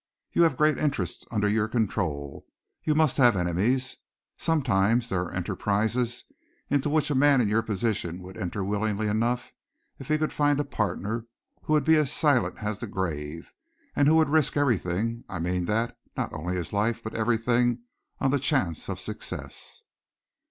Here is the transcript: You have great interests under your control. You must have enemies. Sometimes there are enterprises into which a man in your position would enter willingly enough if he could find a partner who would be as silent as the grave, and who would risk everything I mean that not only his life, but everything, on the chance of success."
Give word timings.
You 0.31 0.41
have 0.41 0.57
great 0.57 0.79
interests 0.79 1.25
under 1.29 1.47
your 1.47 1.67
control. 1.67 2.47
You 2.83 2.95
must 2.95 3.17
have 3.17 3.35
enemies. 3.35 3.97
Sometimes 4.35 5.09
there 5.09 5.21
are 5.25 5.31
enterprises 5.31 6.23
into 6.71 6.89
which 6.89 7.11
a 7.11 7.13
man 7.13 7.39
in 7.39 7.47
your 7.47 7.61
position 7.61 8.19
would 8.23 8.35
enter 8.35 8.63
willingly 8.63 9.05
enough 9.05 9.53
if 9.99 10.07
he 10.07 10.17
could 10.17 10.33
find 10.33 10.59
a 10.59 10.63
partner 10.65 11.27
who 11.65 11.73
would 11.73 11.85
be 11.85 11.97
as 11.97 12.11
silent 12.11 12.63
as 12.63 12.79
the 12.79 12.87
grave, 12.87 13.53
and 13.95 14.07
who 14.07 14.15
would 14.15 14.29
risk 14.29 14.57
everything 14.57 15.23
I 15.29 15.37
mean 15.37 15.65
that 15.65 15.95
not 16.17 16.33
only 16.33 16.55
his 16.55 16.73
life, 16.73 17.03
but 17.03 17.13
everything, 17.13 17.81
on 18.19 18.31
the 18.31 18.39
chance 18.39 18.89
of 18.89 18.99
success." 18.99 19.83